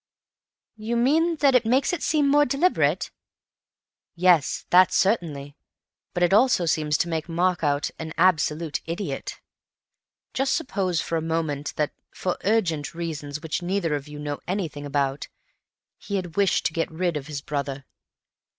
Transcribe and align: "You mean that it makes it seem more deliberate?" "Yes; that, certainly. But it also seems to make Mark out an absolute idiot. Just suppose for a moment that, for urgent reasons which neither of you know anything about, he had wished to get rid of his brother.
"You 0.77 0.95
mean 0.95 1.35
that 1.35 1.53
it 1.53 1.63
makes 1.63 1.93
it 1.93 2.01
seem 2.01 2.27
more 2.27 2.43
deliberate?" 2.43 3.11
"Yes; 4.15 4.65
that, 4.71 4.91
certainly. 4.91 5.55
But 6.15 6.23
it 6.23 6.33
also 6.33 6.65
seems 6.65 6.97
to 6.97 7.07
make 7.07 7.29
Mark 7.29 7.63
out 7.63 7.91
an 7.99 8.11
absolute 8.17 8.81
idiot. 8.87 9.39
Just 10.33 10.55
suppose 10.55 11.01
for 11.01 11.17
a 11.17 11.21
moment 11.21 11.73
that, 11.75 11.91
for 12.09 12.37
urgent 12.43 12.95
reasons 12.95 13.43
which 13.43 13.61
neither 13.61 13.93
of 13.93 14.07
you 14.07 14.17
know 14.17 14.39
anything 14.47 14.87
about, 14.87 15.27
he 15.99 16.15
had 16.15 16.35
wished 16.35 16.65
to 16.65 16.73
get 16.73 16.89
rid 16.89 17.15
of 17.15 17.27
his 17.27 17.41
brother. 17.41 17.85